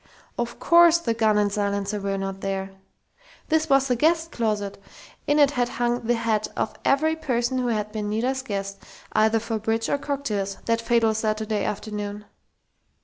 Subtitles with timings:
[0.35, 2.71] Of course the gun and silencer were not there!
[3.49, 4.81] This was the guest closet!
[5.27, 8.79] In it had hung the hat of every person who had been Nita's guest,
[9.11, 12.25] either for bridge or cocktails, that fatal Saturday afternoon!